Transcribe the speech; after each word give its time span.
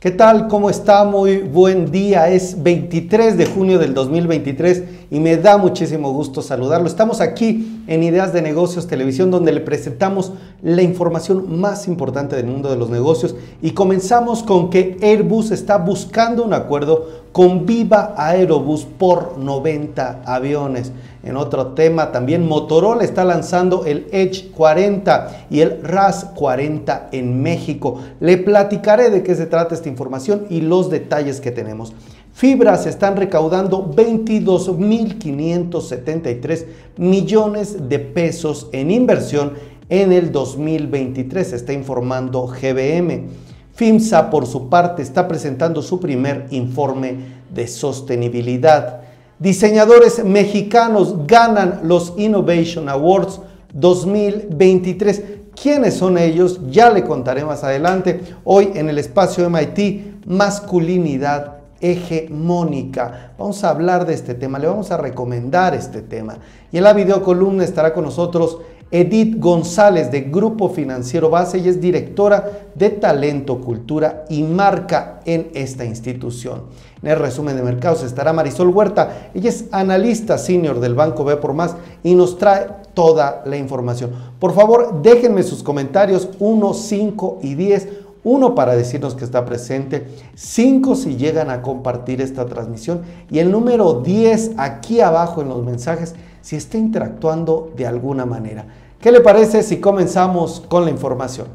¿Qué 0.00 0.12
tal? 0.12 0.46
¿Cómo 0.46 0.70
está? 0.70 1.02
Muy 1.02 1.38
buen 1.38 1.90
día. 1.90 2.28
Es 2.28 2.62
23 2.62 3.36
de 3.36 3.46
junio 3.46 3.80
del 3.80 3.94
2023 3.94 4.84
y 5.10 5.18
me 5.18 5.36
da 5.36 5.58
muchísimo 5.58 6.12
gusto 6.12 6.40
saludarlo. 6.40 6.86
Estamos 6.86 7.20
aquí 7.20 7.82
en 7.88 8.04
Ideas 8.04 8.32
de 8.32 8.40
Negocios 8.40 8.86
Televisión 8.86 9.32
donde 9.32 9.50
le 9.50 9.60
presentamos 9.60 10.34
la 10.62 10.82
información 10.82 11.58
más 11.58 11.88
importante 11.88 12.36
del 12.36 12.46
mundo 12.46 12.70
de 12.70 12.76
los 12.76 12.90
negocios 12.90 13.34
y 13.60 13.72
comenzamos 13.72 14.44
con 14.44 14.70
que 14.70 14.98
Airbus 15.02 15.50
está 15.50 15.78
buscando 15.78 16.44
un 16.44 16.54
acuerdo 16.54 17.24
con 17.32 17.66
Viva 17.66 18.14
Aerobus 18.16 18.84
por 18.84 19.36
90 19.38 20.22
aviones. 20.24 20.92
En 21.22 21.36
otro 21.36 21.68
tema, 21.68 22.10
también 22.12 22.46
Motorola 22.46 23.02
está 23.04 23.24
lanzando 23.24 23.84
el 23.84 24.06
Edge 24.12 24.50
40 24.50 25.46
y 25.50 25.60
el 25.60 25.82
RAS 25.82 26.26
40 26.34 27.08
en 27.12 27.42
México. 27.42 28.00
Le 28.20 28.36
platicaré 28.38 29.10
de 29.10 29.22
qué 29.22 29.34
se 29.34 29.46
trata 29.46 29.74
esta 29.74 29.88
información 29.88 30.46
y 30.48 30.60
los 30.60 30.90
detalles 30.90 31.40
que 31.40 31.50
tenemos. 31.50 31.92
Fibras 32.32 32.86
están 32.86 33.16
recaudando 33.16 33.92
22.573 33.92 36.66
millones 36.96 37.88
de 37.88 37.98
pesos 37.98 38.68
en 38.72 38.92
inversión 38.92 39.54
en 39.88 40.12
el 40.12 40.30
2023, 40.30 41.52
está 41.52 41.72
informando 41.72 42.46
GBM. 42.46 43.47
FIMSA, 43.78 44.28
por 44.28 44.44
su 44.44 44.68
parte, 44.68 45.02
está 45.02 45.28
presentando 45.28 45.82
su 45.82 46.00
primer 46.00 46.48
informe 46.50 47.14
de 47.54 47.68
sostenibilidad. 47.68 49.02
Diseñadores 49.38 50.24
mexicanos 50.24 51.28
ganan 51.28 51.82
los 51.84 52.14
Innovation 52.16 52.88
Awards 52.88 53.40
2023. 53.72 55.22
¿Quiénes 55.54 55.94
son 55.94 56.18
ellos? 56.18 56.60
Ya 56.68 56.90
le 56.90 57.04
contaré 57.04 57.44
más 57.44 57.62
adelante. 57.62 58.20
Hoy 58.42 58.72
en 58.74 58.88
el 58.88 58.98
espacio 58.98 59.48
MIT, 59.48 60.26
masculinidad 60.26 61.58
hegemónica. 61.80 63.32
Vamos 63.38 63.62
a 63.62 63.70
hablar 63.70 64.06
de 64.06 64.14
este 64.14 64.34
tema, 64.34 64.58
le 64.58 64.66
vamos 64.66 64.90
a 64.90 64.96
recomendar 64.96 65.76
este 65.76 66.02
tema. 66.02 66.38
Y 66.72 66.78
en 66.78 66.82
la 66.82 66.94
videocolumna 66.94 67.62
estará 67.62 67.94
con 67.94 68.02
nosotros 68.02 68.58
Edith 68.90 69.38
González 69.38 70.10
de 70.10 70.22
Grupo 70.22 70.70
Financiero 70.70 71.28
Base 71.28 71.58
y 71.58 71.68
es 71.68 71.80
directora 71.80 72.70
de 72.74 72.90
Talento, 72.90 73.60
Cultura 73.60 74.24
y 74.30 74.42
Marca 74.42 75.20
en 75.26 75.50
esta 75.54 75.84
institución. 75.84 76.62
En 77.02 77.10
el 77.10 77.18
resumen 77.18 77.56
de 77.56 77.62
mercados 77.62 78.02
estará 78.02 78.32
Marisol 78.32 78.68
Huerta. 78.68 79.30
Ella 79.34 79.50
es 79.50 79.66
analista 79.72 80.38
senior 80.38 80.80
del 80.80 80.94
Banco 80.94 81.24
B 81.24 81.36
por 81.36 81.52
Más 81.52 81.76
y 82.02 82.14
nos 82.14 82.38
trae 82.38 82.66
toda 82.94 83.42
la 83.44 83.56
información. 83.56 84.10
Por 84.38 84.54
favor, 84.54 85.02
déjenme 85.02 85.42
sus 85.42 85.62
comentarios 85.62 86.30
1, 86.38 86.74
5 86.74 87.38
y 87.42 87.54
10. 87.54 87.88
Uno 88.24 88.54
para 88.54 88.74
decirnos 88.74 89.14
que 89.14 89.24
está 89.24 89.44
presente, 89.44 90.08
5 90.34 90.96
si 90.96 91.16
llegan 91.16 91.50
a 91.50 91.62
compartir 91.62 92.20
esta 92.20 92.46
transmisión 92.46 93.02
y 93.30 93.38
el 93.38 93.50
número 93.50 94.00
10 94.00 94.52
aquí 94.56 95.00
abajo 95.00 95.40
en 95.40 95.48
los 95.48 95.64
mensajes 95.64 96.14
si 96.48 96.56
está 96.56 96.78
interactuando 96.78 97.74
de 97.76 97.86
alguna 97.86 98.24
manera. 98.24 98.64
¿Qué 98.98 99.12
le 99.12 99.20
parece 99.20 99.62
si 99.62 99.80
comenzamos 99.80 100.60
con 100.66 100.82
la 100.86 100.90
información? 100.90 101.46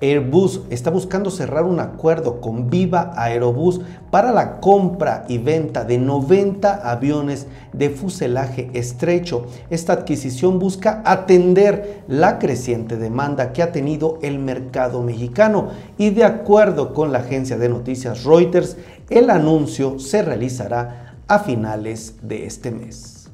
Airbus 0.00 0.62
está 0.70 0.90
buscando 0.90 1.30
cerrar 1.30 1.64
un 1.64 1.80
acuerdo 1.80 2.40
con 2.40 2.70
Viva 2.70 3.12
Aerobus 3.16 3.80
para 4.10 4.32
la 4.32 4.60
compra 4.60 5.24
y 5.28 5.38
venta 5.38 5.84
de 5.84 5.98
90 5.98 6.90
aviones 6.90 7.46
de 7.72 7.90
fuselaje 7.90 8.70
estrecho. 8.74 9.46
Esta 9.70 9.92
adquisición 9.92 10.58
busca 10.58 11.02
atender 11.04 12.04
la 12.08 12.38
creciente 12.38 12.96
demanda 12.96 13.52
que 13.52 13.62
ha 13.62 13.72
tenido 13.72 14.18
el 14.22 14.38
mercado 14.38 15.02
mexicano 15.02 15.68
y 15.98 16.10
de 16.10 16.24
acuerdo 16.24 16.94
con 16.94 17.12
la 17.12 17.18
agencia 17.18 17.58
de 17.58 17.68
noticias 17.68 18.24
Reuters, 18.24 18.76
el 19.10 19.30
anuncio 19.30 19.98
se 19.98 20.22
realizará 20.22 21.14
a 21.26 21.40
finales 21.40 22.14
de 22.22 22.46
este 22.46 22.70
mes. 22.70 23.28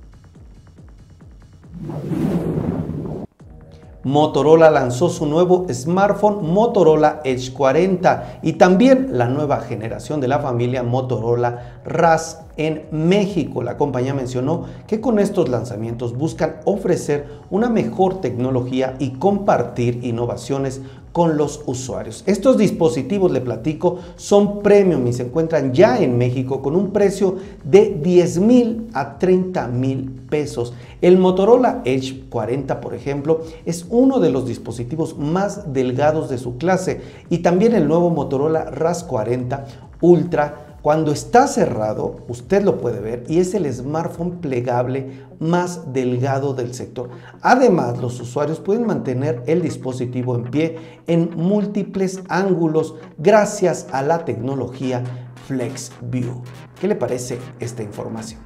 Motorola 4.04 4.70
lanzó 4.70 5.08
su 5.08 5.24
nuevo 5.24 5.66
smartphone 5.72 6.46
Motorola 6.52 7.22
Edge 7.24 7.54
40 7.54 8.40
y 8.42 8.52
también 8.52 9.16
la 9.16 9.28
nueva 9.28 9.60
generación 9.60 10.20
de 10.20 10.28
la 10.28 10.40
familia 10.40 10.82
Motorola 10.82 11.80
RAS 11.86 12.42
en 12.58 12.84
México. 12.90 13.62
La 13.62 13.78
compañía 13.78 14.12
mencionó 14.12 14.66
que 14.86 15.00
con 15.00 15.18
estos 15.18 15.48
lanzamientos 15.48 16.16
buscan 16.16 16.56
ofrecer 16.66 17.26
una 17.48 17.70
mejor 17.70 18.20
tecnología 18.20 18.94
y 18.98 19.12
compartir 19.12 20.04
innovaciones 20.04 20.82
con 21.14 21.36
los 21.36 21.62
usuarios. 21.66 22.24
Estos 22.26 22.58
dispositivos, 22.58 23.30
le 23.30 23.40
platico, 23.40 24.00
son 24.16 24.64
premium 24.64 25.06
y 25.06 25.12
se 25.12 25.22
encuentran 25.22 25.72
ya 25.72 26.02
en 26.02 26.18
México 26.18 26.60
con 26.60 26.74
un 26.74 26.90
precio 26.90 27.36
de 27.62 28.00
10 28.02 28.40
mil 28.40 28.88
a 28.94 29.16
30 29.16 29.68
mil 29.68 30.10
pesos. 30.28 30.74
El 31.00 31.18
Motorola 31.18 31.82
Edge 31.84 32.24
40, 32.28 32.80
por 32.80 32.94
ejemplo, 32.94 33.42
es 33.64 33.86
uno 33.90 34.18
de 34.18 34.30
los 34.30 34.44
dispositivos 34.48 35.16
más 35.16 35.72
delgados 35.72 36.28
de 36.28 36.38
su 36.38 36.56
clase 36.56 37.00
y 37.30 37.38
también 37.38 37.76
el 37.76 37.86
nuevo 37.86 38.10
Motorola 38.10 38.64
RAS 38.64 39.04
40 39.04 39.66
Ultra 40.00 40.63
cuando 40.84 41.12
está 41.12 41.46
cerrado, 41.46 42.16
usted 42.28 42.62
lo 42.62 42.78
puede 42.78 43.00
ver 43.00 43.24
y 43.26 43.38
es 43.38 43.54
el 43.54 43.72
smartphone 43.72 44.42
plegable 44.42 45.24
más 45.40 45.94
delgado 45.94 46.52
del 46.52 46.74
sector. 46.74 47.08
Además, 47.40 47.96
los 48.02 48.20
usuarios 48.20 48.60
pueden 48.60 48.86
mantener 48.86 49.42
el 49.46 49.62
dispositivo 49.62 50.36
en 50.36 50.50
pie 50.50 50.76
en 51.06 51.30
múltiples 51.34 52.20
ángulos 52.28 52.96
gracias 53.16 53.86
a 53.92 54.02
la 54.02 54.26
tecnología 54.26 55.02
FlexView. 55.46 56.42
¿Qué 56.78 56.86
le 56.86 56.96
parece 56.96 57.38
esta 57.60 57.82
información? 57.82 58.42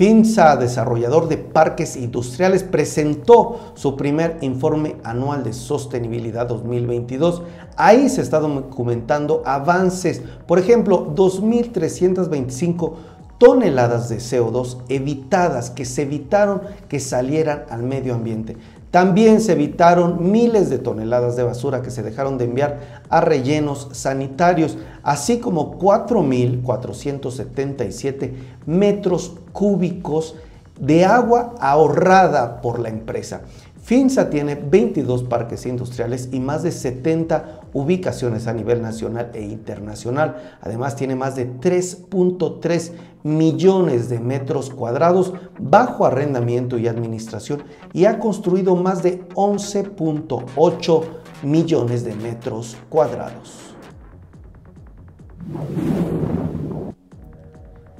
FINSA, 0.00 0.56
desarrollador 0.56 1.28
de 1.28 1.36
parques 1.36 1.94
industriales, 1.94 2.62
presentó 2.64 3.74
su 3.74 3.98
primer 3.98 4.38
informe 4.40 4.96
anual 5.04 5.44
de 5.44 5.52
sostenibilidad 5.52 6.46
2022. 6.46 7.42
Ahí 7.76 8.08
se 8.08 8.22
está 8.22 8.40
documentando 8.40 9.42
avances, 9.44 10.22
por 10.46 10.58
ejemplo, 10.58 11.14
2.325 11.14 12.94
toneladas 13.36 14.08
de 14.08 14.16
CO2 14.16 14.78
evitadas, 14.88 15.68
que 15.68 15.84
se 15.84 16.00
evitaron 16.00 16.62
que 16.88 16.98
salieran 16.98 17.66
al 17.68 17.82
medio 17.82 18.14
ambiente. 18.14 18.56
También 18.90 19.40
se 19.40 19.52
evitaron 19.52 20.32
miles 20.32 20.68
de 20.68 20.78
toneladas 20.78 21.36
de 21.36 21.44
basura 21.44 21.82
que 21.82 21.92
se 21.92 22.02
dejaron 22.02 22.38
de 22.38 22.46
enviar 22.46 23.04
a 23.08 23.20
rellenos 23.20 23.90
sanitarios, 23.92 24.78
así 25.02 25.38
como 25.38 25.78
4.477 25.78 28.32
metros 28.66 29.34
cúbicos 29.52 30.34
de 30.80 31.04
agua 31.04 31.54
ahorrada 31.60 32.60
por 32.60 32.80
la 32.80 32.88
empresa. 32.88 33.42
FINSA 33.82 34.28
tiene 34.28 34.56
22 34.56 35.24
parques 35.24 35.64
industriales 35.66 36.28
y 36.32 36.40
más 36.40 36.62
de 36.62 36.70
70 36.70 37.60
ubicaciones 37.72 38.46
a 38.46 38.52
nivel 38.52 38.82
nacional 38.82 39.30
e 39.34 39.42
internacional. 39.42 40.36
Además 40.60 40.96
tiene 40.96 41.16
más 41.16 41.36
de 41.36 41.50
3.3 41.50 42.92
millones 43.22 44.08
de 44.08 44.18
metros 44.20 44.70
cuadrados 44.70 45.32
bajo 45.58 46.06
arrendamiento 46.06 46.78
y 46.78 46.88
administración 46.88 47.62
y 47.92 48.04
ha 48.06 48.18
construido 48.18 48.76
más 48.76 49.02
de 49.02 49.28
11.8 49.30 51.04
millones 51.42 52.04
de 52.04 52.14
metros 52.14 52.76
cuadrados. 52.88 53.74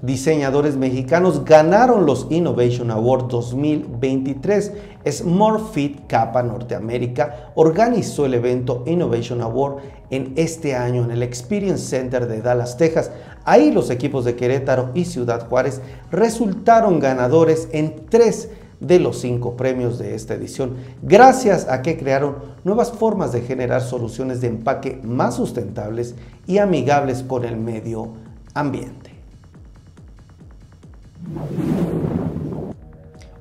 Diseñadores 0.03 0.79
mexicanos 0.79 1.45
ganaron 1.45 2.07
los 2.07 2.27
Innovation 2.31 2.91
Awards 2.91 3.29
2023. 3.29 4.73
SmartFit 5.07 6.07
Capa 6.07 6.43
Norteamérica 6.43 7.53
organizó 7.55 8.25
el 8.25 8.33
evento 8.33 8.83
Innovation 8.87 9.43
Award 9.43 9.83
en 10.09 10.33
este 10.37 10.75
año 10.75 11.05
en 11.05 11.11
el 11.11 11.23
Experience 11.23 11.85
Center 11.85 12.27
de 12.27 12.41
Dallas, 12.41 12.79
Texas. 12.79 13.11
Ahí 13.45 13.73
los 13.73 13.91
equipos 13.91 14.25
de 14.25 14.37
Querétaro 14.37 14.91
y 14.95 15.05
Ciudad 15.05 15.47
Juárez 15.49 15.83
resultaron 16.11 16.99
ganadores 16.99 17.69
en 17.73 18.07
tres 18.09 18.49
de 18.81 18.99
los 18.99 19.21
cinco 19.21 19.55
premios 19.55 19.99
de 19.99 20.15
esta 20.15 20.33
edición, 20.33 20.77
gracias 21.03 21.69
a 21.69 21.83
que 21.83 21.99
crearon 21.99 22.37
nuevas 22.65 22.91
formas 22.93 23.31
de 23.31 23.43
generar 23.43 23.83
soluciones 23.83 24.41
de 24.41 24.49
empaque 24.49 24.99
más 25.03 25.37
sustentables 25.37 26.15
y 26.47 26.57
amigables 26.57 27.23
con 27.23 27.45
el 27.45 27.59
medio 27.59 28.13
ambiente. 28.55 29.10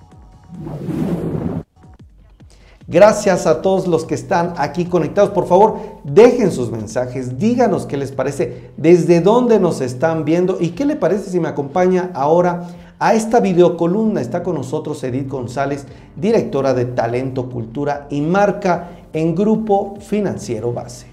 Gracias 2.86 3.46
a 3.46 3.62
todos 3.62 3.86
los 3.86 4.04
que 4.04 4.16
están 4.16 4.54
aquí 4.58 4.84
conectados. 4.84 5.30
Por 5.30 5.46
favor, 5.46 5.76
dejen 6.02 6.50
sus 6.50 6.72
mensajes, 6.72 7.38
díganos 7.38 7.86
qué 7.86 7.96
les 7.96 8.10
parece, 8.10 8.72
desde 8.76 9.20
dónde 9.20 9.60
nos 9.60 9.80
están 9.80 10.24
viendo 10.24 10.58
y 10.60 10.70
qué 10.70 10.84
le 10.84 10.96
parece 10.96 11.30
si 11.30 11.38
me 11.38 11.48
acompaña 11.48 12.10
ahora 12.14 12.66
a 13.00 13.14
esta 13.14 13.40
videocolumna. 13.40 14.20
Está 14.20 14.42
con 14.44 14.54
nosotros 14.54 15.02
Edith 15.02 15.28
González, 15.28 15.86
directora 16.14 16.74
de 16.74 16.84
Talento, 16.84 17.48
Cultura 17.48 18.06
y 18.10 18.20
Marca 18.20 18.90
en 19.12 19.34
Grupo 19.34 19.98
Financiero 20.00 20.72
Base. 20.72 21.08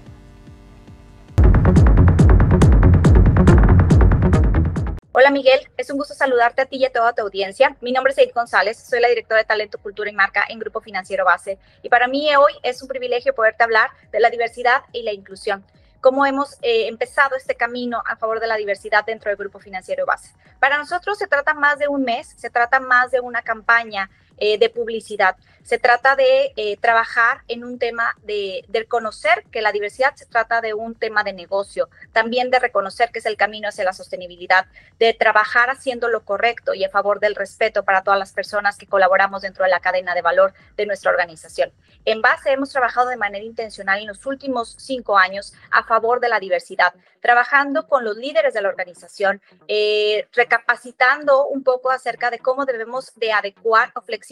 Hola 5.12 5.32
Miguel, 5.32 5.60
es 5.76 5.90
un 5.90 5.96
gusto 5.96 6.14
saludarte 6.14 6.62
a 6.62 6.66
ti 6.66 6.76
y 6.76 6.84
a 6.84 6.92
toda 6.92 7.12
tu 7.12 7.22
audiencia. 7.22 7.76
Mi 7.80 7.90
nombre 7.90 8.12
es 8.12 8.18
Edith 8.18 8.34
González, 8.34 8.78
soy 8.78 9.00
la 9.00 9.08
directora 9.08 9.40
de 9.40 9.46
Talento, 9.46 9.78
Cultura 9.78 10.10
y 10.10 10.14
Marca 10.14 10.44
en 10.48 10.60
Grupo 10.60 10.80
Financiero 10.80 11.24
Base. 11.24 11.58
Y 11.82 11.88
para 11.88 12.06
mí 12.06 12.28
hoy 12.36 12.52
es 12.62 12.82
un 12.82 12.88
privilegio 12.88 13.34
poderte 13.34 13.64
hablar 13.64 13.90
de 14.12 14.20
la 14.20 14.30
diversidad 14.30 14.82
y 14.92 15.02
la 15.02 15.12
inclusión 15.12 15.64
cómo 16.00 16.26
hemos 16.26 16.54
eh, 16.62 16.88
empezado 16.88 17.36
este 17.36 17.54
camino 17.54 18.02
a 18.06 18.16
favor 18.16 18.40
de 18.40 18.46
la 18.46 18.56
diversidad 18.56 19.04
dentro 19.04 19.30
del 19.30 19.36
Grupo 19.36 19.58
Financiero 19.58 20.06
Base. 20.06 20.32
Para 20.58 20.78
nosotros 20.78 21.18
se 21.18 21.26
trata 21.26 21.54
más 21.54 21.78
de 21.78 21.88
un 21.88 22.02
mes, 22.02 22.34
se 22.36 22.50
trata 22.50 22.80
más 22.80 23.10
de 23.10 23.20
una 23.20 23.42
campaña 23.42 24.10
eh, 24.40 24.58
de 24.58 24.70
publicidad. 24.70 25.36
Se 25.62 25.78
trata 25.78 26.16
de 26.16 26.52
eh, 26.56 26.78
trabajar 26.78 27.42
en 27.46 27.62
un 27.62 27.78
tema 27.78 28.16
de, 28.22 28.64
de, 28.68 28.78
reconocer 28.78 29.44
que 29.50 29.60
la 29.60 29.70
diversidad 29.70 30.14
se 30.14 30.24
trata 30.24 30.62
de 30.62 30.72
un 30.72 30.94
tema 30.94 31.24
de 31.24 31.34
negocio, 31.34 31.90
también 32.12 32.50
de 32.50 32.58
reconocer 32.58 33.10
que 33.10 33.18
es 33.18 33.26
el 33.26 33.36
camino 33.36 33.68
hacia 33.68 33.84
la 33.84 33.92
sostenibilidad, 33.92 34.66
de 34.98 35.12
trabajar 35.12 35.68
haciendo 35.68 36.08
lo 36.08 36.24
correcto 36.24 36.72
y 36.72 36.84
a 36.84 36.90
favor 36.90 37.20
del 37.20 37.34
respeto 37.34 37.84
para 37.84 38.02
todas 38.02 38.18
las 38.18 38.32
personas 38.32 38.78
que 38.78 38.86
colaboramos 38.86 39.42
dentro 39.42 39.64
de 39.64 39.70
la 39.70 39.80
cadena 39.80 40.14
de 40.14 40.22
valor 40.22 40.54
de 40.76 40.86
nuestra 40.86 41.10
organización. 41.10 41.70
En 42.04 42.22
base 42.22 42.52
hemos 42.52 42.70
trabajado 42.70 43.08
de 43.08 43.16
manera 43.16 43.44
intencional 43.44 43.98
en 44.00 44.06
los 44.06 44.24
últimos 44.24 44.74
cinco 44.78 45.18
años 45.18 45.52
a 45.70 45.84
favor 45.84 46.20
de 46.20 46.30
la 46.30 46.40
diversidad, 46.40 46.94
trabajando 47.20 47.86
con 47.86 48.04
los 48.04 48.16
líderes 48.16 48.54
de 48.54 48.62
la 48.62 48.68
organización, 48.68 49.42
eh, 49.66 50.26
recapacitando 50.32 51.46
un 51.46 51.62
poco 51.62 51.90
acerca 51.90 52.30
de 52.30 52.38
cómo 52.38 52.64
debemos 52.64 53.12
de 53.16 53.32
adecuar 53.32 53.90
o 53.94 54.00
flexibilizar 54.00 54.27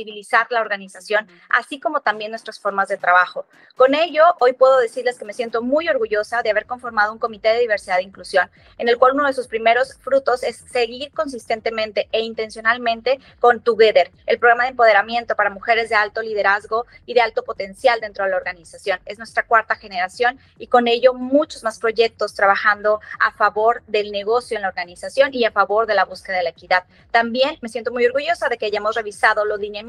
la 0.50 0.60
organización, 0.60 1.28
así 1.48 1.80
como 1.80 2.00
también 2.00 2.30
nuestras 2.30 2.60
formas 2.60 2.88
de 2.88 2.96
trabajo. 2.96 3.46
Con 3.76 3.94
ello, 3.94 4.22
hoy 4.40 4.52
puedo 4.52 4.78
decirles 4.78 5.18
que 5.18 5.24
me 5.24 5.32
siento 5.32 5.62
muy 5.62 5.88
orgullosa 5.88 6.42
de 6.42 6.50
haber 6.50 6.66
conformado 6.66 7.12
un 7.12 7.18
comité 7.18 7.48
de 7.48 7.60
diversidad 7.60 7.98
e 7.98 8.02
inclusión, 8.02 8.50
en 8.78 8.88
el 8.88 8.98
cual 8.98 9.14
uno 9.14 9.26
de 9.26 9.32
sus 9.32 9.46
primeros 9.48 9.94
frutos 9.94 10.42
es 10.42 10.56
seguir 10.56 11.12
consistentemente 11.12 12.08
e 12.12 12.20
intencionalmente 12.20 13.18
con 13.40 13.60
Together, 13.60 14.10
el 14.26 14.38
programa 14.38 14.64
de 14.64 14.70
empoderamiento 14.70 15.34
para 15.34 15.50
mujeres 15.50 15.88
de 15.88 15.94
alto 15.94 16.22
liderazgo 16.22 16.86
y 17.06 17.14
de 17.14 17.20
alto 17.20 17.42
potencial 17.42 18.00
dentro 18.00 18.24
de 18.24 18.30
la 18.30 18.36
organización. 18.36 19.00
Es 19.06 19.18
nuestra 19.18 19.44
cuarta 19.44 19.76
generación 19.76 20.38
y 20.58 20.66
con 20.66 20.88
ello 20.88 21.14
muchos 21.14 21.62
más 21.62 21.78
proyectos 21.78 22.34
trabajando 22.34 23.00
a 23.20 23.32
favor 23.32 23.82
del 23.86 24.10
negocio 24.10 24.56
en 24.56 24.62
la 24.62 24.68
organización 24.68 25.32
y 25.32 25.44
a 25.44 25.52
favor 25.52 25.86
de 25.86 25.94
la 25.94 26.04
búsqueda 26.04 26.38
de 26.38 26.44
la 26.44 26.50
equidad. 26.50 26.84
También 27.10 27.58
me 27.60 27.68
siento 27.68 27.92
muy 27.92 28.06
orgullosa 28.06 28.48
de 28.48 28.58
que 28.58 28.66
hayamos 28.66 28.94
revisado 28.94 29.44
los 29.44 29.58
lineamientos 29.58 29.85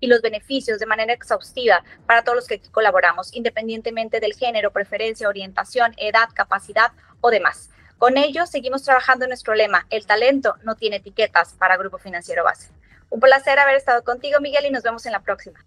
y 0.00 0.06
los 0.06 0.22
beneficios 0.22 0.78
de 0.78 0.86
manera 0.86 1.12
exhaustiva 1.12 1.82
para 2.06 2.22
todos 2.22 2.36
los 2.36 2.46
que 2.46 2.60
colaboramos, 2.70 3.34
independientemente 3.34 4.20
del 4.20 4.34
género, 4.34 4.72
preferencia, 4.72 5.28
orientación, 5.28 5.94
edad, 5.96 6.28
capacidad 6.34 6.92
o 7.20 7.30
demás. 7.30 7.70
Con 7.98 8.16
ello, 8.16 8.46
seguimos 8.46 8.82
trabajando 8.82 9.24
en 9.24 9.30
nuestro 9.30 9.54
lema, 9.54 9.86
el 9.90 10.06
talento 10.06 10.54
no 10.62 10.76
tiene 10.76 10.96
etiquetas 10.96 11.54
para 11.54 11.76
Grupo 11.76 11.98
Financiero 11.98 12.44
Base. 12.44 12.70
Un 13.10 13.20
placer 13.20 13.58
haber 13.58 13.76
estado 13.76 14.04
contigo, 14.04 14.40
Miguel, 14.40 14.66
y 14.66 14.70
nos 14.70 14.82
vemos 14.82 15.04
en 15.06 15.12
la 15.12 15.20
próxima. 15.20 15.64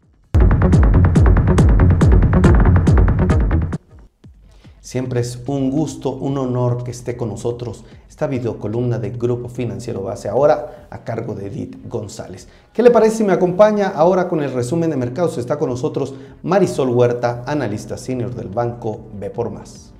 Siempre 4.79 5.19
es 5.19 5.39
un 5.47 5.71
gusto, 5.71 6.09
un 6.09 6.37
honor 6.37 6.83
que 6.83 6.91
esté 6.91 7.15
con 7.15 7.29
nosotros 7.29 7.85
esta 8.11 8.27
videocolumna 8.27 8.99
de 8.99 9.11
Grupo 9.11 9.47
Financiero 9.47 10.01
Base, 10.03 10.27
ahora 10.27 10.85
a 10.89 10.97
cargo 11.05 11.33
de 11.33 11.47
Edith 11.47 11.77
González. 11.87 12.45
¿Qué 12.73 12.83
le 12.83 12.91
parece 12.91 13.15
si 13.15 13.23
me 13.23 13.31
acompaña 13.31 13.87
ahora 13.87 14.27
con 14.27 14.43
el 14.43 14.51
resumen 14.51 14.89
de 14.89 14.97
mercados? 14.97 15.37
Está 15.37 15.57
con 15.57 15.69
nosotros 15.69 16.13
Marisol 16.43 16.89
Huerta, 16.89 17.41
analista 17.47 17.97
senior 17.97 18.35
del 18.35 18.49
banco 18.49 18.99
B 19.17 19.29
por 19.29 19.49
Más. 19.49 19.90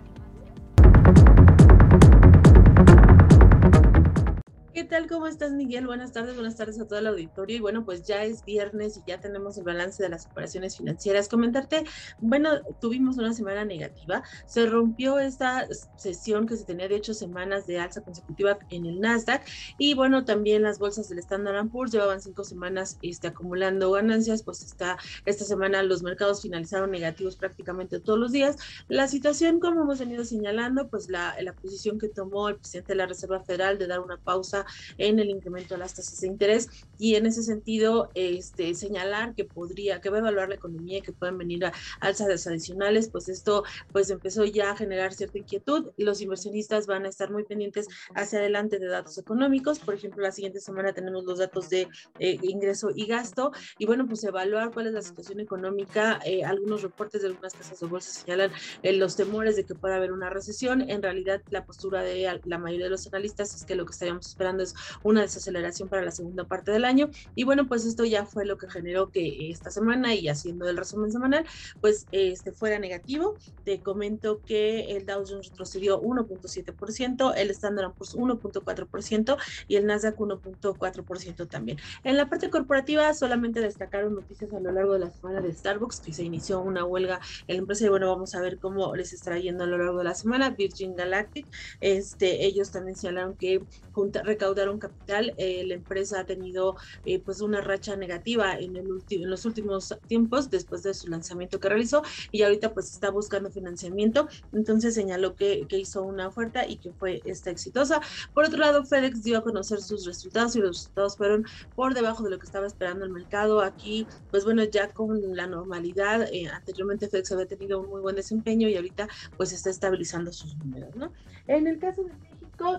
Tal? 4.92 5.08
¿Cómo 5.08 5.26
estás, 5.28 5.54
Miguel? 5.54 5.88
Buenas 5.88 6.12
tardes, 6.12 6.36
buenas 6.36 6.58
tardes 6.58 6.78
a 6.78 6.86
todo 6.86 7.00
el 7.00 7.08
auditorio. 7.08 7.56
Y 7.56 7.60
bueno, 7.62 7.86
pues 7.86 8.04
ya 8.04 8.26
es 8.26 8.44
viernes 8.44 8.98
y 8.98 9.04
ya 9.08 9.22
tenemos 9.22 9.58
el 9.58 9.64
balance 9.64 10.04
de 10.04 10.10
las 10.10 10.26
operaciones 10.26 10.76
financieras. 10.76 11.30
Comentarte, 11.30 11.86
bueno, 12.20 12.50
tuvimos 12.82 13.18
una 13.18 13.34
semana 13.34 13.64
negativa. 13.64 14.22
Se 14.46 14.66
rompió 14.66 15.18
esta 15.18 15.66
sesión 15.96 16.46
que 16.46 16.58
se 16.58 16.66
tenía 16.66 16.90
de 16.90 16.96
ocho 16.96 17.14
semanas 17.14 17.66
de 17.68 17.80
alza 17.80 18.02
consecutiva 18.02 18.60
en 18.70 18.86
el 18.86 19.00
Nasdaq. 19.00 19.42
Y 19.78 19.94
bueno, 19.94 20.26
también 20.26 20.64
las 20.64 20.78
bolsas 20.78 21.08
del 21.08 21.20
Standard 21.20 21.70
Poor's 21.70 21.94
llevaban 21.94 22.20
cinco 22.20 22.44
semanas 22.44 22.98
este, 23.02 23.30
acumulando 23.30 23.92
ganancias. 23.92 24.44
Pues 24.44 24.62
está, 24.62 24.98
esta 25.24 25.46
semana 25.46 25.84
los 25.84 26.04
mercados 26.04 26.42
finalizaron 26.42 26.92
negativos 26.92 27.38
prácticamente 27.38 28.02
todos 28.02 28.20
los 28.20 28.34
días. 28.34 28.58
La 28.90 29.08
situación, 29.08 29.62
como 29.62 29.84
hemos 29.84 30.00
venido 30.00 30.26
señalando, 30.26 30.90
pues 30.90 31.10
la, 31.10 31.42
la 31.42 31.54
posición 31.54 31.98
que 31.98 32.10
tomó 32.10 32.50
el 32.50 32.58
presidente 32.58 32.92
de 32.92 32.98
la 32.98 33.06
Reserva 33.06 33.40
Federal 33.40 33.78
de 33.78 33.88
dar 33.88 34.02
una 34.02 34.18
pausa 34.18 34.66
en 34.98 35.20
el 35.20 35.30
incremento 35.30 35.76
de 35.76 35.80
las 35.80 35.96
tasas 35.96 36.20
de 36.20 36.28
interés 36.28 36.70
y 36.98 37.16
en 37.16 37.26
ese 37.26 37.44
sentido 37.44 38.12
este, 38.14 38.74
señalar 38.76 39.34
que 39.36 39.46
podría, 39.46 40.02
que 40.02 40.10
va 40.10 40.18
a 40.18 40.20
evaluar 40.20 40.50
la 40.50 40.56
economía 40.56 41.00
y 41.00 41.02
que 41.02 41.14
pueden 41.14 41.38
venir 41.38 41.66
a 41.66 41.74
alzas 42.00 42.48
adicionales, 42.48 43.10
pues 43.10 43.30
esto 43.30 43.64
pues 43.92 44.10
empezó 44.10 44.46
ya 44.46 44.72
a 44.72 44.76
generar 44.76 45.14
cierta 45.14 45.38
inquietud. 45.38 45.92
Los 45.98 46.22
inversionistas 46.22 46.88
van 46.88 47.06
a 47.06 47.10
estar 47.10 47.32
muy 47.32 47.44
pendientes 47.44 47.88
hacia 48.16 48.40
adelante 48.40 48.80
de 48.80 48.88
datos 48.88 49.18
económicos. 49.18 49.80
Por 49.80 49.94
ejemplo, 49.94 50.24
la 50.24 50.32
siguiente 50.32 50.60
semana 50.60 50.94
tenemos 50.94 51.24
los 51.24 51.40
datos 51.40 51.70
de 51.70 51.88
eh, 52.20 52.38
ingreso 52.42 52.90
y 52.96 53.06
gasto 53.06 53.52
y 53.78 53.86
bueno, 53.86 54.08
pues 54.08 54.24
evaluar 54.24 54.72
cuál 54.72 54.88
es 54.88 54.94
la 54.94 55.02
situación 55.02 55.40
económica. 55.40 56.20
Eh, 56.26 56.44
algunos 56.44 56.82
reportes 56.82 57.22
de 57.22 57.28
algunas 57.28 57.54
casas 57.54 57.80
de 57.80 57.88
bolsa 57.88 58.12
señalan 58.12 58.52
eh, 58.84 58.94
los 58.94 59.16
temores 59.16 59.56
de 59.56 59.66
que 59.66 59.76
pueda 59.76 59.96
haber 59.96 60.12
una 60.12 60.30
recesión. 60.30 60.90
En 60.90 61.02
realidad, 61.02 61.42
la 61.50 61.66
postura 61.66 62.02
de 62.02 62.40
la 62.46 62.58
mayoría 62.58 62.86
de 62.86 62.92
los 62.92 63.08
analistas 63.08 63.56
es 63.56 63.66
que 63.66 63.76
lo 63.76 63.86
que 63.86 63.92
estaríamos 63.92 64.28
esperando 64.28 64.61
es 64.62 64.76
una 65.04 65.22
desaceleración 65.22 65.90
para 65.90 66.04
la 66.04 66.12
segunda 66.12 66.44
parte 66.46 66.72
del 66.72 66.86
año. 66.86 67.10
Y 67.36 67.44
bueno, 67.44 67.68
pues 67.68 67.86
esto 67.86 68.06
ya 68.06 68.26
fue 68.26 68.46
lo 68.46 68.58
que 68.58 68.70
generó 68.70 69.12
que 69.12 69.50
esta 69.50 69.72
semana 69.72 70.14
y 70.16 70.28
haciendo 70.28 70.70
el 70.70 70.78
resumen 70.78 71.12
semanal, 71.12 71.46
pues 71.80 72.08
este 72.12 72.52
fuera 72.52 72.80
negativo. 72.80 73.36
Te 73.64 73.80
comento 73.82 74.42
que 74.46 74.96
el 74.96 75.06
Dow 75.06 75.24
Jones 75.28 75.50
retrocedió 75.50 76.02
1.7%, 76.02 77.34
el 77.36 77.50
Standard 77.52 77.94
Poor's 77.94 78.16
1.4% 78.16 79.38
y 79.68 79.76
el 79.76 79.86
Nasdaq 79.86 80.18
1.4% 80.18 81.48
también. 81.48 81.78
En 82.04 82.18
la 82.18 82.30
parte 82.30 82.50
corporativa 82.50 83.14
solamente 83.14 83.62
destacaron 83.62 84.16
noticias 84.16 84.54
a 84.54 84.60
lo 84.60 84.72
largo 84.72 84.94
de 84.94 85.00
la 85.00 85.12
semana 85.12 85.42
de 85.42 85.54
Starbucks, 85.54 86.00
que 86.00 86.14
se 86.14 86.24
inició 86.24 86.62
una 86.62 86.86
huelga 86.86 87.20
en 87.48 87.56
la 87.58 87.62
empresa 87.62 87.86
y 87.86 87.90
bueno, 87.90 88.08
vamos 88.08 88.36
a 88.36 88.42
ver 88.42 88.58
cómo 88.60 88.96
les 88.96 89.14
está 89.14 89.38
yendo 89.38 89.64
a 89.64 89.68
lo 89.68 89.78
largo 89.78 90.00
de 90.00 90.04
la 90.04 90.16
semana. 90.16 90.50
Virgin 90.52 90.96
Galactic, 90.96 91.46
este, 91.80 92.46
ellos 92.46 92.72
también 92.72 92.96
señalaron 92.96 93.36
que 93.36 93.64
junta, 93.92 94.22
recaudaron 94.52 94.80
capital. 94.80 95.34
Eh, 95.38 95.64
la 95.66 95.76
empresa 95.76 96.20
ha 96.20 96.26
tenido 96.26 96.76
eh, 97.06 97.20
pues 97.20 97.42
una 97.42 97.62
racha 97.62 97.96
negativa 97.96 98.56
en, 98.56 98.76
el 98.76 98.88
en 99.10 99.30
los 99.30 99.46
últimos 99.46 99.98
tiempos 100.08 100.50
después 100.50 100.84
de 100.84 100.94
su 100.94 101.08
lanzamiento 101.08 101.60
que 101.60 101.70
realizó 101.70 102.04
y 102.32 102.44
ahorita 102.44 102.74
pues 102.74 102.92
está 102.92 103.10
buscando 103.10 103.50
financiamiento. 103.50 104.28
Entonces 104.54 104.94
señaló 104.94 105.36
que, 105.36 105.66
que 105.68 105.78
hizo 105.78 106.04
una 106.04 106.28
oferta 106.28 106.68
y 106.68 106.78
que 106.78 106.92
fue 106.92 107.22
esta 107.26 107.50
exitosa. 107.50 108.02
Por 108.34 108.46
otro 108.46 108.60
lado, 108.60 108.84
FedEx 108.86 109.24
dio 109.24 109.38
a 109.38 109.44
conocer 109.44 109.82
sus 109.82 110.06
resultados 110.06 110.56
y 110.56 110.60
los 110.60 110.78
resultados 110.78 111.18
fueron 111.18 111.46
por 111.76 111.94
debajo 111.94 112.24
de 112.24 112.32
lo 112.32 112.40
que 112.40 112.46
estaba 112.46 112.68
esperando 112.68 113.06
el 113.06 113.12
mercado. 113.12 113.62
Aquí, 113.62 114.08
pues 114.30 114.44
bueno, 114.44 114.64
ya 114.64 114.90
con 114.90 115.36
la 115.36 115.48
normalidad, 115.48 116.28
eh, 116.32 116.48
anteriormente 116.48 117.08
FedEx 117.08 117.32
había 117.32 117.46
tenido 117.46 117.80
un 117.80 117.90
muy 117.90 118.02
buen 118.02 118.16
desempeño 118.16 118.68
y 118.68 118.76
ahorita 118.76 119.08
pues 119.38 119.54
está 119.54 119.70
estabilizando 119.70 120.32
sus 120.32 120.56
números, 120.58 120.96
¿no? 120.96 121.12
En 121.48 121.68
el 121.68 121.80
caso 121.80 122.04
de 122.04 122.12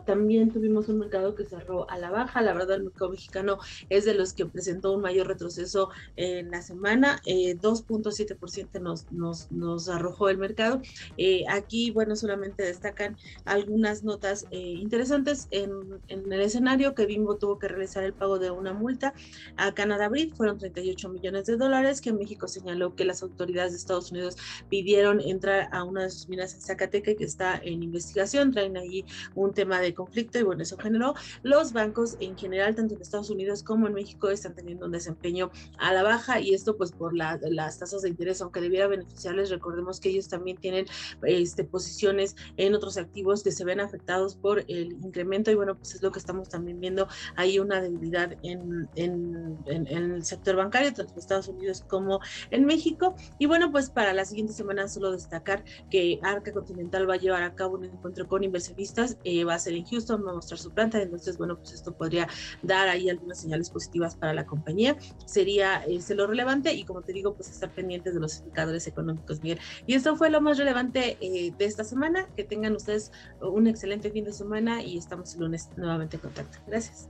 también 0.05 0.51
tuvimos 0.51 0.89
un 0.89 0.99
mercado 0.99 1.35
que 1.35 1.45
cerró 1.45 1.89
a 1.91 1.99
la 1.99 2.11
baja. 2.11 2.41
La 2.41 2.53
verdad, 2.53 2.77
el 2.77 2.85
mercado 2.85 3.11
mexicano 3.11 3.59
es 3.89 4.05
de 4.05 4.15
los 4.15 4.33
que 4.33 4.47
presentó 4.47 4.93
un 4.93 5.03
mayor 5.03 5.27
retroceso 5.27 5.91
en 6.17 6.51
la 6.51 6.63
semana. 6.63 7.21
2.7% 7.25 8.69
eh, 8.75 8.81
nos, 8.81 9.11
nos, 9.13 9.51
nos, 9.51 9.89
arrojó 9.89 10.29
el 10.29 10.39
mercado. 10.39 10.81
Eh, 11.17 11.45
aquí, 11.49 11.91
bueno, 11.91 12.17
solamente 12.17 12.63
destacan 12.63 13.17
algunas 13.45 14.05
notas 14.05 14.47
eh, 14.51 14.59
interesantes 14.59 15.49
en, 15.51 15.71
en, 16.09 16.33
el 16.33 16.41
escenario 16.41 16.95
que 16.95 17.07
Bimbo 17.07 17.37
tuvo 17.37 17.59
que 17.59 17.69
realizar 17.69 18.05
el 18.05 18.13
pago 18.13 18.39
de 18.39 18.51
una 18.51 18.73
multa 18.73 19.15
a 19.57 19.73
Canadá 19.75 20.09
Brit, 20.09 20.35
fueron 20.35 20.59
38 20.59 21.09
millones 21.09 21.47
de 21.47 21.57
dólares, 21.57 22.01
que 22.01 22.13
México 22.13 22.49
señaló 22.49 22.95
que 22.95 23.05
las 23.05 23.23
autoridades 23.23 23.73
de 23.73 23.79
Estados 23.79 24.11
Unidos 24.11 24.37
pidieron 24.69 25.21
entrar 25.21 25.69
a 25.73 25.85
una 25.85 26.05
de 26.05 26.11
sus 26.11 26.29
minas 26.29 26.55
en 26.55 26.61
Zacatecas 26.61 27.17
que 27.17 27.25
está 27.25 27.61
en 27.63 27.83
investigación. 27.83 28.53
Traen 28.53 28.77
ahí 28.77 29.05
un 29.35 29.53
tema 29.53 29.72
de 29.81 29.95
conflicto 29.95 30.39
y 30.39 30.43
bueno, 30.43 30.63
eso 30.63 30.77
generó. 30.77 31.15
Los 31.43 31.73
bancos 31.73 32.17
en 32.21 32.37
general, 32.37 32.75
tanto 32.75 32.95
en 32.95 33.03
Estados 33.03 33.31
Unidos 33.31 33.63
como 33.63 33.87
en 33.87 33.95
México, 33.95 34.29
están 34.31 34.55
teniendo 34.55 34.87
un 34.87 34.93
desempeño 34.93 35.51
a 35.79 35.93
la 35.93 36.03
baja 36.03 36.41
y 36.41 36.55
esto 36.55 36.77
pues 36.77 36.93
por 36.93 37.15
las 37.15 37.79
tasas 37.79 38.03
de 38.03 38.09
interés, 38.09 38.41
aunque 38.43 38.61
debiera 38.61 38.87
beneficiarles, 38.87 39.51
recordemos 39.51 40.01
que 40.01 40.11
ellos 40.11 40.29
también 40.29 40.57
tienen 40.57 40.87
este, 41.23 41.65
posiciones 41.65 42.37
en 42.57 42.75
otros 42.75 42.97
activos 42.97 43.43
que 43.43 43.53
se 43.53 43.65
ven 43.65 43.81
afectados 43.81 44.37
por 44.37 44.65
el 44.69 44.93
incremento 44.93 45.51
y 45.51 45.55
bueno, 45.55 45.77
pues 45.77 45.95
es 45.95 46.03
lo 46.03 46.13
que 46.13 46.19
estamos 46.19 46.49
también 46.49 46.81
viendo, 46.81 47.09
hay 47.37 47.59
una 47.59 47.81
debilidad 47.81 48.33
en, 48.43 48.89
en, 48.95 49.59
en, 49.67 49.87
en 49.87 50.13
el 50.13 50.25
sector 50.25 50.57
bancario, 50.57 50.93
tanto 50.93 51.13
en 51.13 51.19
Estados 51.19 51.49
Unidos 51.49 51.85
como 51.89 52.21
en 52.51 52.65
México. 52.65 53.15
Y 53.39 53.47
bueno, 53.47 53.71
pues 53.71 53.91
para 53.91 54.13
la 54.13 54.25
siguiente 54.25 54.53
semana 54.53 54.89
solo 54.89 55.13
destacar 55.13 55.65
que 55.91 56.19
Arca 56.23 56.53
Continental 56.53 57.09
va 57.09 57.15
a 57.15 57.19
llevar 57.19 57.43
a 57.43 57.55
cabo 57.55 57.77
un 57.77 57.85
encuentro 57.85 58.27
con 58.29 58.45
inversionistas, 58.45 59.19
eh, 59.25 59.45
va 59.53 59.57
a 59.57 59.59
ser 59.59 59.75
en 59.75 59.85
Houston, 59.85 60.25
va 60.27 60.33
a 60.33 60.35
mostrar 60.35 60.59
su 60.59 60.71
planta, 60.71 61.01
entonces, 61.01 61.39
bueno, 61.39 61.57
pues 61.57 61.73
esto 61.73 61.93
podría 61.93 62.27
dar 62.63 62.89
ahí 62.89 63.09
algunas 63.09 63.41
señales 63.41 63.71
positivas 63.71 64.17
para 64.17 64.33
la 64.33 64.47
compañía. 64.47 64.97
Sería 65.27 65.85
ese 65.85 66.15
lo 66.15 66.27
relevante 66.27 66.73
y 66.73 66.85
como 66.85 67.03
te 67.03 67.13
digo, 67.13 67.35
pues 67.35 67.51
estar 67.51 67.71
pendientes 67.71 68.15
de 68.15 68.21
los 68.21 68.39
indicadores 68.39 68.87
económicos, 68.87 69.41
bien. 69.41 69.59
Y 69.87 69.95
esto 69.95 70.17
fue 70.17 70.31
lo 70.31 70.41
más 70.41 70.59
relevante 70.59 71.19
eh, 71.21 71.53
de 71.57 71.65
esta 71.65 71.85
semana. 71.85 72.27
Que 72.37 72.45
tengan 72.45 72.75
ustedes 72.75 73.13
un 73.41 73.67
excelente 73.67 74.11
fin 74.11 74.25
de 74.25 74.33
semana 74.33 74.83
y 74.83 74.97
estamos 74.99 75.35
el 75.35 75.41
lunes 75.41 75.69
nuevamente 75.77 76.17
en 76.17 76.23
contacto. 76.23 76.59
Gracias. 76.67 77.09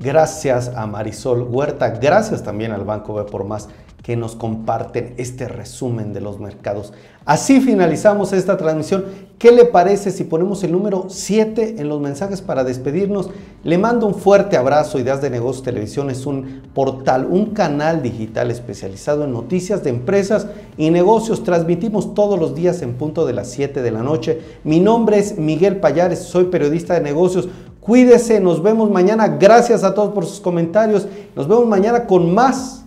Gracias 0.00 0.68
a 0.68 0.86
Marisol 0.86 1.42
Huerta, 1.42 1.90
gracias 1.90 2.44
también 2.44 2.70
al 2.70 2.84
Banco 2.84 3.14
B 3.14 3.24
por 3.24 3.44
Más 3.44 3.68
que 4.08 4.16
nos 4.16 4.36
comparten 4.36 5.12
este 5.18 5.48
resumen 5.48 6.14
de 6.14 6.22
los 6.22 6.40
mercados. 6.40 6.94
Así 7.26 7.60
finalizamos 7.60 8.32
esta 8.32 8.56
transmisión. 8.56 9.04
¿Qué 9.38 9.52
le 9.52 9.66
parece 9.66 10.10
si 10.12 10.24
ponemos 10.24 10.64
el 10.64 10.72
número 10.72 11.08
7 11.10 11.74
en 11.76 11.90
los 11.90 12.00
mensajes 12.00 12.40
para 12.40 12.64
despedirnos? 12.64 13.28
Le 13.64 13.76
mando 13.76 14.06
un 14.06 14.14
fuerte 14.14 14.56
abrazo. 14.56 14.98
Ideas 14.98 15.20
de 15.20 15.28
Negocios 15.28 15.62
Televisión 15.62 16.08
es 16.08 16.24
un 16.24 16.62
portal, 16.72 17.26
un 17.30 17.50
canal 17.50 18.00
digital 18.00 18.50
especializado 18.50 19.24
en 19.24 19.32
noticias 19.34 19.84
de 19.84 19.90
empresas 19.90 20.46
y 20.78 20.88
negocios. 20.88 21.44
Transmitimos 21.44 22.14
todos 22.14 22.40
los 22.40 22.54
días 22.54 22.80
en 22.80 22.94
punto 22.94 23.26
de 23.26 23.34
las 23.34 23.50
7 23.50 23.82
de 23.82 23.90
la 23.90 24.02
noche. 24.02 24.40
Mi 24.64 24.80
nombre 24.80 25.18
es 25.18 25.36
Miguel 25.36 25.80
Payares, 25.80 26.20
soy 26.20 26.44
periodista 26.44 26.94
de 26.94 27.02
negocios. 27.02 27.46
Cuídese, 27.82 28.40
nos 28.40 28.62
vemos 28.62 28.90
mañana. 28.90 29.28
Gracias 29.38 29.84
a 29.84 29.92
todos 29.92 30.14
por 30.14 30.24
sus 30.24 30.40
comentarios. 30.40 31.06
Nos 31.36 31.46
vemos 31.46 31.66
mañana 31.66 32.06
con 32.06 32.34
más 32.34 32.86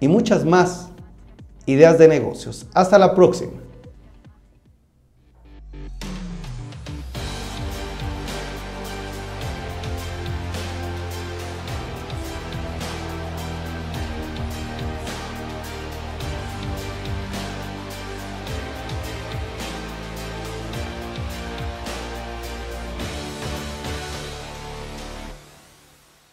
y 0.00 0.08
muchas 0.08 0.44
más 0.44 0.88
ideas 1.66 1.98
de 1.98 2.08
negocios. 2.08 2.66
Hasta 2.74 2.98
la 2.98 3.14
próxima. 3.14 3.65